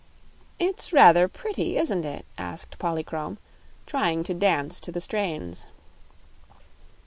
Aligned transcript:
"It's 0.57 0.91
rather 0.91 1.27
pretty, 1.27 1.77
isn't 1.77 2.05
it?" 2.05 2.25
asked 2.35 2.79
Polychrome, 2.79 3.37
trying 3.85 4.23
to 4.23 4.33
dance 4.33 4.79
to 4.79 4.91
the 4.91 4.99
strains. 4.99 5.67